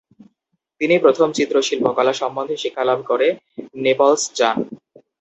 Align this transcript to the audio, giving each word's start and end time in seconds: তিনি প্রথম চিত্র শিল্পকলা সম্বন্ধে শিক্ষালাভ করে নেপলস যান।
তিনি 0.81 0.95
প্রথম 0.99 1.27
চিত্র 1.37 1.55
শিল্পকলা 1.61 2.13
সম্বন্ধে 2.13 2.55
শিক্ষালাভ 2.57 2.99
করে 3.07 3.27
নেপলস 3.77 4.21
যান। 4.35 4.57